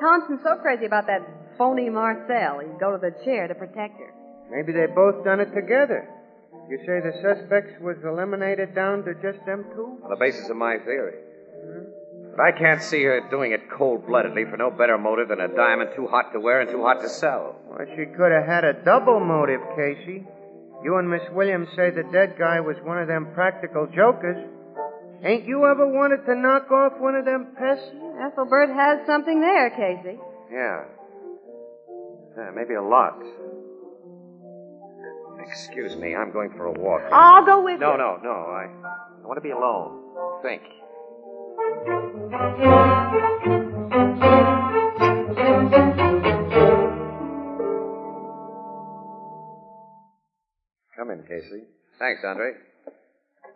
[0.00, 1.22] Thompson's so crazy about that
[1.56, 4.14] phony Marcel, he'd go to the chair to protect her.
[4.50, 6.08] Maybe they both done it together.
[6.70, 9.98] You say the suspects was eliminated down to just them two?
[10.04, 11.16] On the basis of my theory.
[11.56, 12.36] Mm-hmm.
[12.36, 15.90] But I can't see her doing it cold-bloodedly for no better motive than a diamond
[15.96, 17.56] too hot to wear and too hot to sell.
[17.66, 20.24] Well, she could have had a double motive, Casey.
[20.84, 24.36] You and Miss Williams say the dead guy was one of them practical jokers.
[25.24, 27.90] Ain't you ever wanted to knock off one of them pests?
[28.24, 30.18] Ethelbert has something there, Casey.
[30.52, 30.84] Yeah.
[32.36, 33.18] Yeah, maybe a lot.
[35.44, 37.02] Excuse me, I'm going for a walk.
[37.10, 37.98] I'll go with No, you.
[37.98, 38.30] no, no.
[38.30, 38.66] I,
[39.24, 40.04] I want to be alone.
[40.42, 40.62] Think.
[51.08, 51.64] Come in, Casey.
[51.98, 52.52] Thanks, Andre.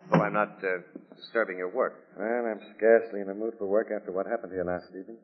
[0.09, 0.81] Hope I'm not uh,
[1.15, 1.93] disturbing your work.
[2.17, 5.17] Well, I'm scarcely in the mood for work after what happened here last evening.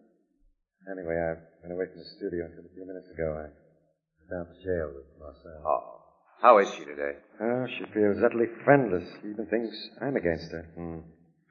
[0.85, 3.33] Anyway, I've been away from the studio until a few minutes ago.
[3.33, 5.63] I was down to jail with Marcel.
[5.65, 6.05] Oh.
[6.39, 7.17] How is she today?
[7.41, 9.09] Oh, she feels utterly friendless.
[9.23, 10.69] She even thinks I'm against her.
[10.77, 10.99] Hmm.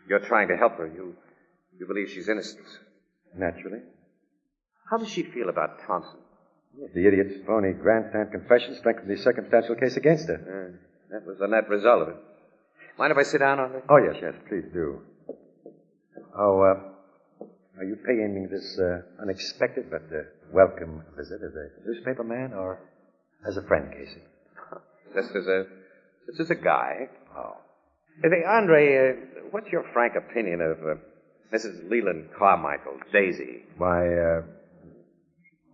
[0.08, 0.86] You're trying to help her.
[0.86, 1.16] You,
[1.76, 2.66] you believe she's innocent.
[3.36, 3.80] Naturally.
[4.88, 6.20] How does she feel about Thompson?
[6.94, 10.38] The idiot's phony grandstand confession strengthened the circumstantial case against her.
[10.38, 12.16] Uh, that was the net result of it.
[12.98, 13.80] Mind if I sit down, Andre?
[13.88, 15.00] Oh, yes, yes, please do.
[16.36, 17.44] Oh, uh,
[17.78, 22.52] are you paying me this uh, unexpected but uh, welcome visit as a newspaper man
[22.52, 22.78] or
[23.46, 24.22] as a friend, Casey?
[25.14, 25.66] Just as a,
[26.26, 27.08] just as a guy.
[27.36, 27.56] Oh.
[28.22, 29.12] Hey, Andre, uh,
[29.50, 30.94] what's your frank opinion of uh,
[31.52, 31.88] Mrs.
[31.90, 33.62] Leland Carmichael, Daisy?
[33.78, 34.42] Why, uh,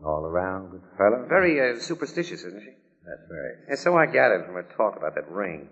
[0.04, 1.26] all around good fellow?
[1.28, 2.70] Very uh, superstitious, isn't she?
[3.06, 3.52] That's very.
[3.68, 5.68] And so I gathered from her talk about that ring.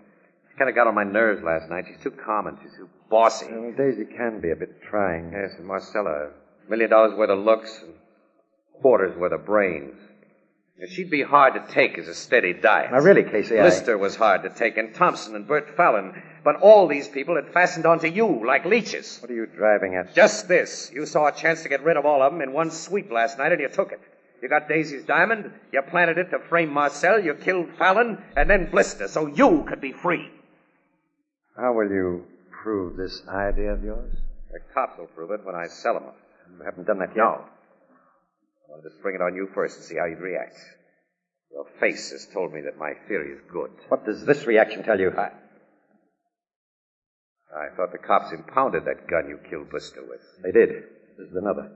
[0.51, 1.85] She kind of got on my nerves last night.
[1.87, 2.57] She's too common.
[2.61, 3.47] She's too bossy.
[3.49, 5.31] Well, Daisy can be a bit trying.
[5.31, 6.29] Yes, and Marcella,
[6.69, 7.93] Million dollars worth of looks and
[8.81, 9.95] quarters worth of brains.
[10.79, 12.91] And she'd be hard to take as a steady diet.
[12.91, 16.21] Now, really, Casey, I- Lister was hard to take, and Thompson and Bert Fallon.
[16.43, 19.19] But all these people had fastened onto you like leeches.
[19.21, 20.13] What are you driving at?
[20.15, 20.91] Just this.
[20.93, 23.37] You saw a chance to get rid of all of them in one sweep last
[23.37, 24.01] night, and you took it.
[24.43, 28.69] You got Daisy's diamond, you planted it to frame Marcel, you killed Fallon, and then
[28.69, 30.29] Blister, so you could be free.
[31.55, 34.13] How will you prove this idea of yours?
[34.51, 36.03] The cops will prove it when I sell them.
[36.59, 37.23] You haven't done that yet.
[37.23, 37.45] No.
[37.45, 40.57] I wanted to bring it on you first and see how you'd react.
[41.49, 43.71] Your face has told me that my theory is good.
[43.87, 45.09] What does this reaction tell you?
[45.17, 45.29] I,
[47.55, 50.19] I thought the cops impounded that gun you killed Blister with.
[50.43, 50.83] They did.
[51.17, 51.71] This is another.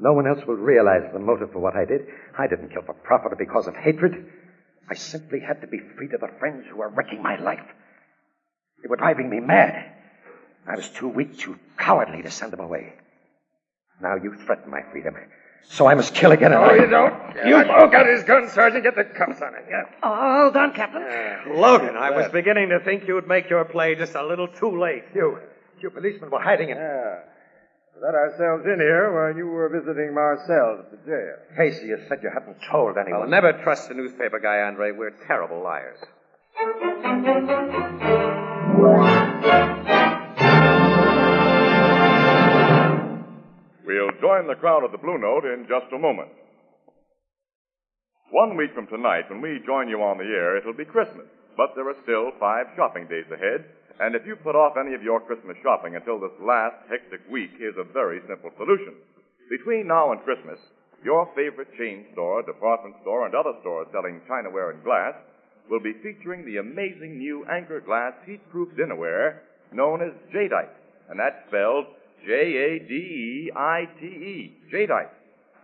[0.00, 2.02] No one else will realize the motive for what I did.
[2.38, 4.26] I didn't kill for profit or because of hatred.
[4.90, 7.64] I simply had to be free to the friends who were wrecking my life.
[8.82, 9.92] They were driving me mad.
[10.66, 12.94] I was too weak, too cowardly to send them away.
[14.02, 15.14] Now you threaten my freedom.
[15.66, 16.52] So I must kill again.
[16.52, 17.14] and- No, you don't.
[17.46, 18.82] You broke out his gun, Sergeant.
[18.84, 19.62] Get the cuffs on him.
[19.70, 19.82] Yeah.
[20.02, 21.02] Oh, All done, Captain.
[21.54, 25.04] Logan, I was beginning to think you'd make your play just a little too late.
[25.14, 25.38] You,
[25.80, 26.76] you policemen were hiding it.
[26.76, 27.20] Yeah.
[27.94, 31.36] We let ourselves in here while you were visiting Marcel at the jail.
[31.56, 33.22] Casey, you said you hadn't told anyone.
[33.22, 34.90] I'll never trust a newspaper guy, Andre.
[34.90, 35.98] We're terrible liars.
[43.86, 46.30] We'll join the crowd at the Blue Note in just a moment.
[48.32, 51.26] One week from tonight, when we join you on the air, it'll be Christmas.
[51.56, 53.64] But there are still five shopping days ahead,
[54.00, 57.50] and if you put off any of your Christmas shopping until this last hectic week,
[57.58, 58.94] here's a very simple solution.
[59.50, 60.58] Between now and Christmas,
[61.04, 65.14] your favorite chain store, department store, and other stores selling chinaware and glass
[65.70, 69.40] will be featuring the amazing new Anchor Glass heat-proof dinnerware
[69.72, 70.74] known as Jadeite,
[71.10, 71.86] and that's spelled
[72.26, 73.52] J-A-D-E-I-T-E,
[74.72, 75.10] Jadeite.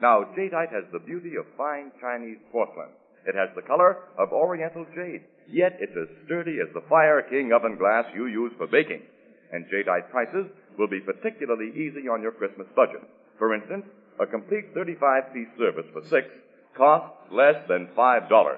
[0.02, 2.90] Now, Jadeite has the beauty of fine Chinese porcelain.
[3.26, 7.52] It has the color of Oriental jade, yet it's as sturdy as the Fire King
[7.52, 9.02] oven glass you use for baking.
[9.52, 10.46] And Jadeite prices
[10.78, 13.02] will be particularly easy on your Christmas budget.
[13.38, 13.86] For instance,
[14.20, 16.28] a complete 35-piece service for six
[16.76, 18.56] costs less than $5.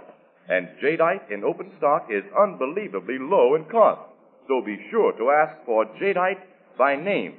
[0.48, 4.00] And Jadeite in open stock is unbelievably low in cost.
[4.48, 6.42] So be sure to ask for Jadeite
[6.76, 7.34] by name.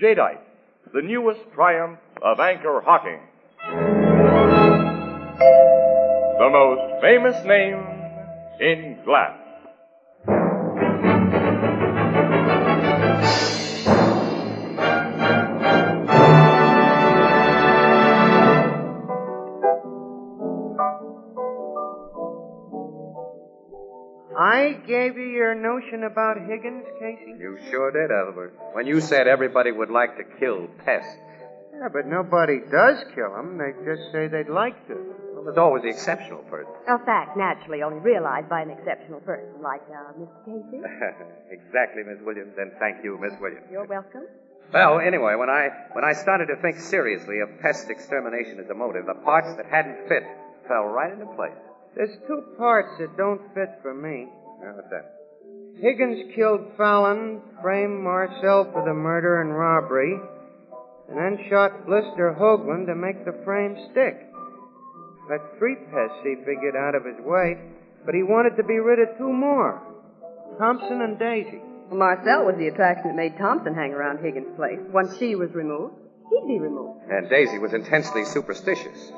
[0.00, 0.40] Jadeite,
[0.92, 3.20] the newest triumph of anchor hocking.
[6.38, 7.91] The most famous name
[8.62, 9.38] in glass.
[24.38, 27.34] I gave you your notion about Higgins, Casey?
[27.38, 28.54] You sure did, Albert.
[28.74, 31.16] When you said everybody would like to kill pests.
[31.72, 33.58] Yeah, but nobody does kill them.
[33.58, 35.31] They just say they'd like to.
[35.42, 36.70] Well, there's always the exceptional person.
[36.86, 40.38] A fact naturally only realized by an exceptional person like uh, Mr.
[40.46, 40.78] Casey.
[41.50, 43.66] exactly, Miss Williams, and thank you, Miss Williams.
[43.66, 44.22] You're welcome.
[44.72, 48.74] Well, anyway, when I when I started to think seriously of pest extermination as a
[48.74, 50.22] motive, the parts that hadn't fit
[50.68, 51.58] fell right into place.
[51.96, 54.28] There's two parts that don't fit for me.
[54.62, 55.18] Yeah, what's that?
[55.82, 60.14] Higgins killed Fallon, framed Marcel for the murder and robbery,
[61.10, 64.31] and then shot Blister Hoagland to make the frame stick.
[65.32, 67.56] Got three pests he figured out of his way,
[68.04, 69.80] but he wanted to be rid of two more
[70.58, 71.56] Thompson and Daisy.
[71.88, 74.78] Well, Marcel was the attraction that made Thompson hang around Higgins' place.
[74.92, 75.94] Once she was removed,
[76.28, 77.00] he'd be removed.
[77.08, 79.10] And Daisy was intensely superstitious.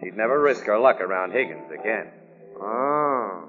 [0.00, 2.12] She'd never risk her luck around Higgins again.
[2.60, 3.48] Oh.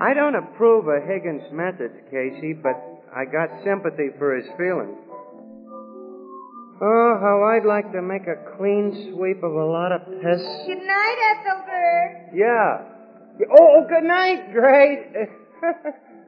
[0.00, 2.74] I don't approve of Higgins' methods, Casey, but
[3.14, 4.98] I got sympathy for his feelings.
[6.80, 10.46] Oh, how I'd like to make a clean sweep of a lot of pests.
[10.66, 12.30] Good night, Ethelbert.
[12.34, 12.84] Yeah.
[13.50, 15.28] Oh, oh good night, Great.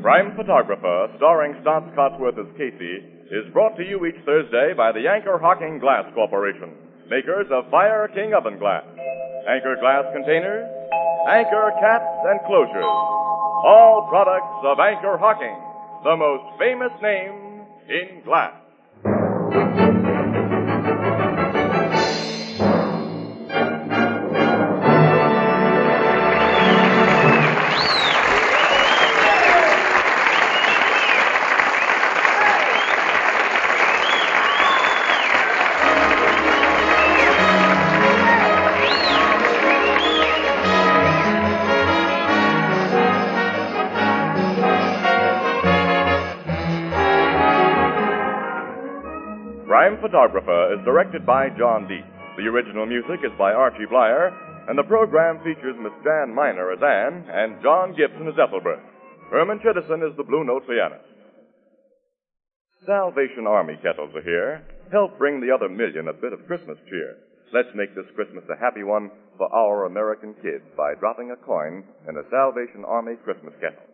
[0.00, 5.04] Crime Photographer, starring Staats Cotsworth as Casey, is brought to you each Thursday by the
[5.06, 6.72] Anchor Hocking Glass Corporation,
[7.10, 8.84] makers of Fire King Oven Glass,
[9.46, 10.77] Anchor Glass Containers,
[11.28, 12.82] Anchor Caps and Closures.
[12.82, 15.60] All products of Anchor Hocking,
[16.02, 18.54] the most famous name in glass.
[50.08, 52.08] Photographer is directed by John Dietz.
[52.40, 54.32] The original music is by Archie Bleyer,
[54.64, 58.80] and the program features Miss Jan Miner as Anne and John Gibson as Ethelbert.
[59.28, 61.04] Herman Chittison is the Blue Note pianist.
[62.86, 64.64] Salvation Army kettles are here.
[64.90, 67.20] Help bring the other million a bit of Christmas cheer.
[67.52, 71.84] Let's make this Christmas a happy one for our American kids by dropping a coin
[72.08, 73.84] in a Salvation Army Christmas kettle.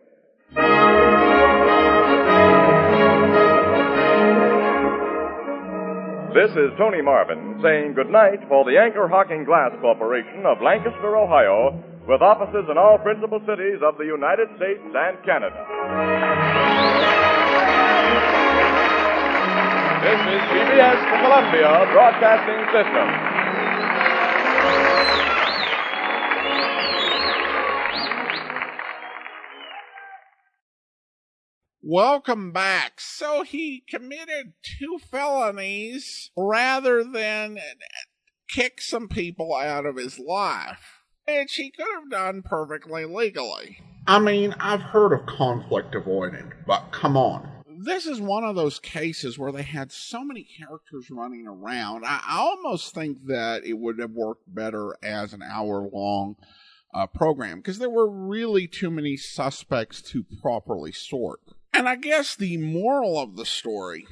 [6.35, 11.81] This is Tony Marvin saying goodnight for the Anchor Hocking Glass Corporation of Lancaster, Ohio,
[12.11, 15.55] with offices in all principal cities of the United States and Canada.
[20.03, 23.34] This is CBS, the Columbia Broadcasting System.
[31.87, 32.99] Welcome back.
[32.99, 37.59] So he committed two felonies rather than
[38.49, 43.77] kick some people out of his life, which he could have done perfectly legally.
[44.07, 47.47] I mean, I've heard of conflict avoidant, but come on.
[47.67, 52.03] This is one of those cases where they had so many characters running around.
[52.03, 56.35] I, I almost think that it would have worked better as an hour long
[56.95, 61.41] uh, program because there were really too many suspects to properly sort.
[61.75, 64.07] And I guess the moral of the story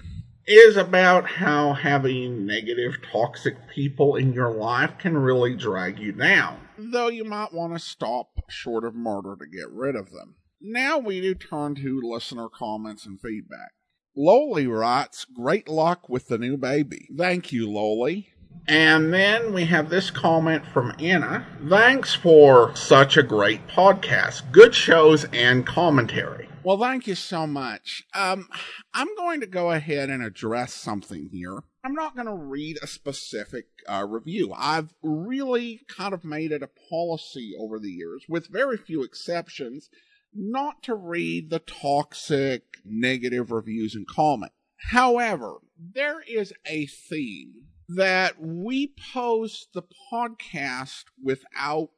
[0.45, 6.59] is about how having negative, toxic people in your life can really drag you down,
[6.77, 10.35] though you might want to stop short of murder to get rid of them.
[10.59, 13.71] Now we do turn to listener comments and feedback.
[14.17, 17.07] Loli writes, Great luck with the new baby.
[17.17, 18.25] Thank you, Loli.
[18.67, 21.47] And then we have this comment from Anna.
[21.69, 24.51] Thanks for such a great podcast.
[24.51, 26.49] Good shows and commentary.
[26.63, 28.05] Well, thank you so much.
[28.13, 28.47] Um,
[28.93, 31.59] I'm going to go ahead and address something here.
[31.83, 34.53] I'm not going to read a specific uh, review.
[34.55, 39.89] I've really kind of made it a policy over the years, with very few exceptions,
[40.33, 44.53] not to read the toxic, negative reviews and comment.
[44.91, 51.89] However, there is a theme that we post the podcast without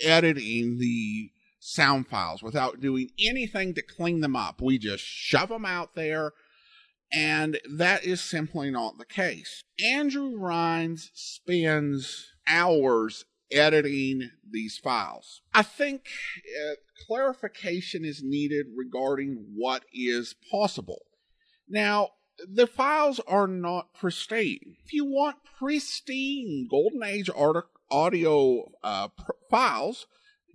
[0.00, 1.30] editing the
[1.62, 4.60] sound files without doing anything to clean them up.
[4.60, 6.32] We just shove them out there,
[7.12, 9.62] and that is simply not the case.
[9.82, 15.42] Andrew Rhynes spends hours editing these files.
[15.54, 16.06] I think
[16.66, 16.74] uh,
[17.06, 21.02] clarification is needed regarding what is possible.
[21.68, 22.10] Now,
[22.52, 24.76] the files are not pristine.
[24.84, 27.30] If you want pristine Golden Age
[27.90, 30.06] audio uh, pr- files,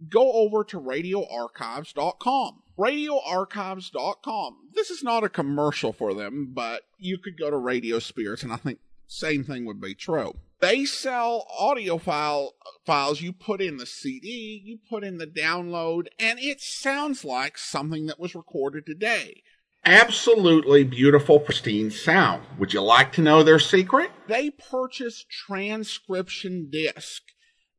[0.09, 2.63] go over to radioarchives.com.
[2.77, 4.55] Radioarchives.com.
[4.73, 8.53] This is not a commercial for them, but you could go to Radio Spirits, and
[8.53, 10.33] I think same thing would be true.
[10.59, 12.55] They sell audio file
[12.85, 13.21] files.
[13.21, 18.07] You put in the CD, you put in the download, and it sounds like something
[18.07, 19.43] that was recorded today.
[19.85, 22.43] Absolutely beautiful, pristine sound.
[22.57, 24.11] Would you like to know their secret?
[24.27, 27.23] They purchase transcription disc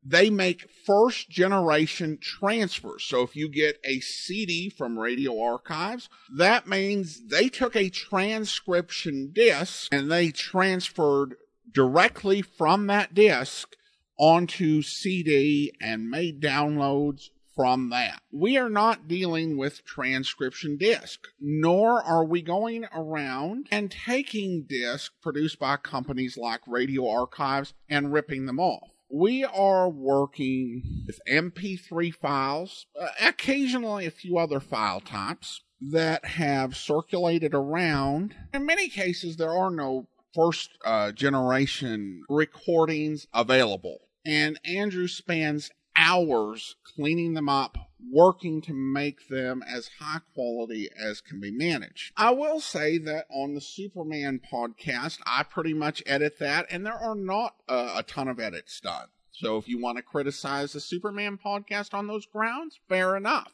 [0.08, 3.04] they make first generation transfers.
[3.04, 9.30] So if you get a CD from Radio Archives, that means they took a transcription
[9.32, 11.36] disc and they transferred
[11.70, 13.74] directly from that disc
[14.18, 18.22] onto CD and made downloads from that.
[18.32, 25.10] We are not dealing with transcription disc, nor are we going around and taking discs
[25.20, 32.14] produced by companies like Radio Archives and ripping them off we are working with MP3
[32.14, 38.34] files, uh, occasionally a few other file types that have circulated around.
[38.52, 43.98] In many cases, there are no first uh, generation recordings available.
[44.26, 47.78] And Andrew spends hours cleaning them up,
[48.12, 52.12] working to make them as high quality as can be managed.
[52.16, 56.94] I will say that on the Superman podcast, I pretty much edit that, and there
[56.94, 59.08] are not uh, a ton of edits done.
[59.32, 63.52] So if you want to criticize the Superman podcast on those grounds, fair enough.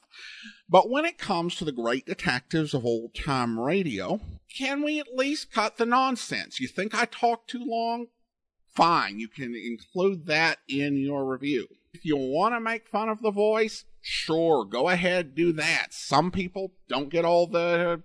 [0.66, 4.20] But when it comes to the great detectives of old time radio,
[4.56, 6.58] can we at least cut the nonsense?
[6.58, 8.06] You think I talk too long?
[8.74, 11.68] Fine, you can include that in your review.
[11.92, 15.88] If you want to make fun of the voice, sure, go ahead, do that.
[15.90, 18.02] Some people don't get all the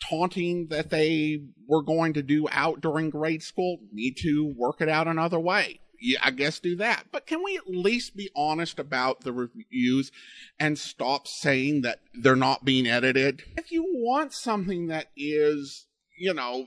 [0.00, 4.88] taunting that they were going to do out during grade school, need to work it
[4.88, 5.80] out another way.
[6.00, 7.06] Yeah, I guess do that.
[7.10, 10.12] But can we at least be honest about the reviews
[10.58, 13.42] and stop saying that they're not being edited?
[13.56, 16.66] If you want something that is you know,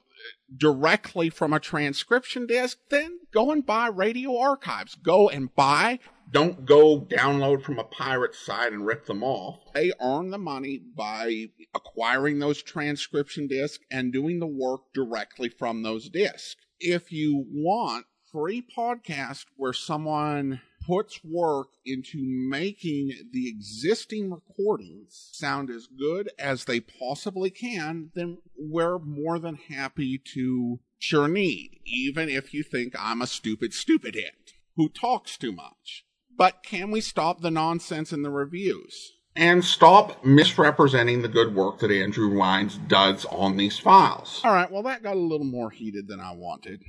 [0.55, 4.95] directly from a transcription disc, then go and buy radio archives.
[4.95, 5.99] Go and buy.
[6.31, 9.73] Don't go download from a pirate site and rip them off.
[9.73, 15.83] They earn the money by acquiring those transcription discs and doing the work directly from
[15.83, 16.55] those discs.
[16.79, 25.69] If you want free podcast where someone puts work into making the existing recordings sound
[25.69, 32.29] as good as they possibly can, then we're more than happy to sure need, even
[32.29, 36.05] if you think I'm a stupid stupid hit who talks too much.
[36.41, 39.11] But can we stop the nonsense in the reviews?
[39.35, 44.41] And stop misrepresenting the good work that Andrew Rhynes does on these files.
[44.43, 46.81] All right, well, that got a little more heated than I wanted,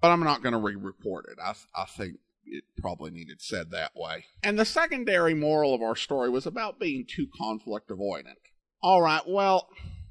[0.00, 1.38] but I'm not going to re report it.
[1.38, 2.14] I, I think
[2.46, 4.24] it probably needed said that way.
[4.42, 8.40] And the secondary moral of our story was about being too conflict avoidant.
[8.82, 9.68] All right, well,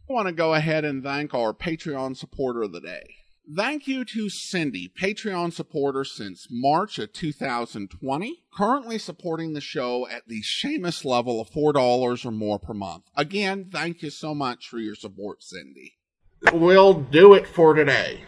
[0.08, 3.16] I want to go ahead and thank our Patreon supporter of the day.
[3.46, 10.28] Thank you to Cindy, Patreon supporter since March of 2020, currently supporting the show at
[10.28, 13.04] the Seamus level of $4 or more per month.
[13.18, 15.96] Again, thank you so much for your support, Cindy.
[16.54, 18.24] We'll do it for today.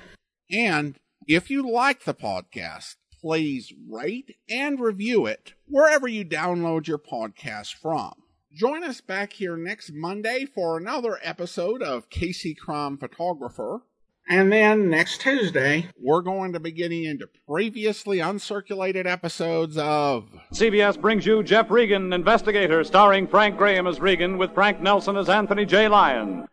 [0.52, 0.98] And
[1.28, 7.74] if you like the podcast, please rate and review it wherever you download your podcast
[7.74, 8.14] from.
[8.54, 13.82] Join us back here next Monday for another episode of Casey Crime Photographer.
[14.28, 21.00] And then next Tuesday, we're going to be getting into previously uncirculated episodes of CBS
[21.00, 25.66] brings you Jeff Regan, Investigator, starring Frank Graham as Regan with Frank Nelson as Anthony
[25.66, 25.88] J.
[25.88, 26.48] Lyon.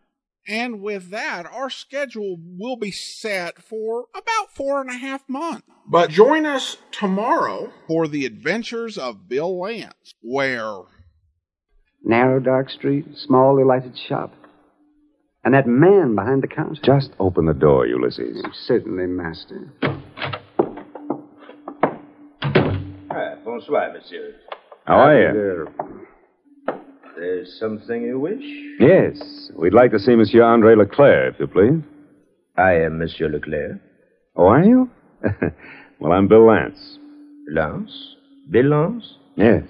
[0.47, 5.63] And with that, our schedule will be set for about four and a half months.
[5.87, 10.83] But join us tomorrow for the adventures of Bill Lance, where
[12.05, 14.33] Narrow, dark street, small, lighted shop.
[15.43, 16.81] And that man behind the counter.
[16.83, 18.41] Just open the door, Ulysses.
[18.65, 19.69] Certainly, master.
[23.11, 24.35] Ah, bonsoir, monsieur.
[24.85, 25.67] How are you?
[27.17, 28.43] There's something you wish?
[28.79, 29.51] Yes.
[29.55, 31.83] We'd like to see Monsieur Andre Leclerc, if you please.
[32.57, 33.79] I am Monsieur Leclerc.
[34.35, 34.89] Oh, are you?
[35.99, 36.97] well, I'm Bill Lance.
[37.49, 38.15] Lance?
[38.49, 39.15] Bill Lance?
[39.35, 39.63] Yes.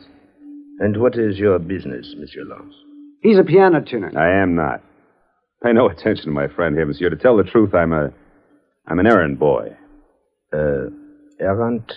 [0.80, 2.74] And what is your business, Monsieur Lance?
[3.21, 4.11] He's a piano tuner.
[4.17, 4.82] I am not.
[5.64, 7.09] Pay no attention to my friend here, monsieur.
[7.09, 8.11] To tell the truth, I'm a.
[8.88, 9.70] I'm an errand boy.
[10.51, 10.89] Uh,
[11.39, 11.93] errand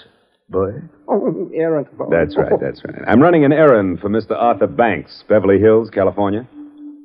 [0.49, 0.71] boy?
[1.09, 2.07] Oh, errand boy.
[2.11, 3.03] That's right, that's right.
[3.09, 4.33] I'm running an errand for Mr.
[4.33, 6.47] Arthur Banks, Beverly Hills, California.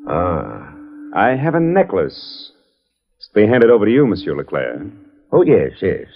[0.07, 0.71] Ah.
[1.15, 2.51] I have a necklace.
[3.17, 4.81] It's to be handed over to you, Monsieur Leclerc.
[5.31, 6.07] Oh, yes, yes.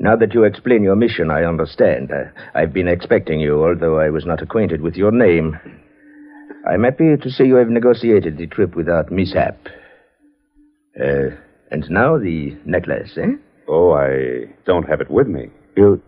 [0.00, 2.10] Now that you explain your mission, I understand.
[2.10, 5.56] Uh, I've been expecting you, although I was not acquainted with your name.
[6.68, 9.58] I'm happy to see you have negotiated the trip without mishap.
[11.00, 11.30] Uh,
[11.70, 13.32] and now the necklace, eh?
[13.68, 15.48] Oh, I don't have it with me.
[15.76, 16.02] You.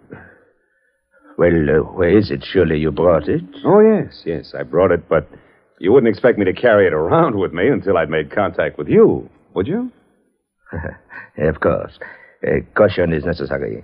[1.38, 2.44] Well, uh, where is it?
[2.44, 3.42] Surely you brought it?
[3.64, 5.28] Oh, yes, yes, I brought it, but
[5.80, 8.88] you wouldn't expect me to carry it around with me until I'd made contact with
[8.88, 9.90] you, would you?
[11.38, 11.98] of course.
[12.46, 13.82] Uh, caution is necessary.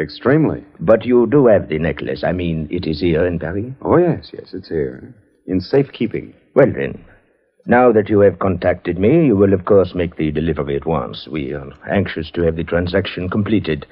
[0.00, 0.64] Extremely.
[0.80, 2.24] But you do have the necklace.
[2.24, 3.72] I mean, it is here in Paris?
[3.82, 5.14] Oh, yes, yes, it's here.
[5.48, 6.34] In safekeeping.
[6.54, 7.04] Well, then.
[7.66, 11.26] Now that you have contacted me, you will, of course, make the delivery at once.
[11.30, 13.86] We are anxious to have the transaction completed.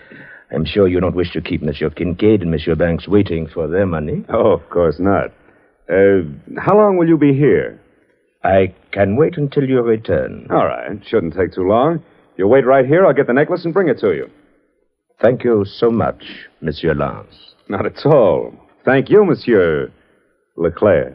[0.55, 3.87] I'm sure you don't wish to keep Monsieur Kincaid and Monsieur Banks waiting for their
[3.87, 4.25] money.
[4.29, 5.33] Oh, of course not.
[5.91, 6.23] Uh,
[6.59, 7.81] how long will you be here?
[8.45, 10.47] I can wait until you return.
[10.51, 10.99] All right.
[11.07, 12.03] Shouldn't take too long.
[12.37, 13.07] You wait right here.
[13.07, 14.31] I'll get the necklace and bring it to you.
[15.21, 16.23] Thank you so much,
[16.61, 17.55] Monsieur Lance.
[17.69, 18.55] Not at all.
[18.85, 19.91] Thank you, Monsieur
[20.57, 21.15] Leclerc.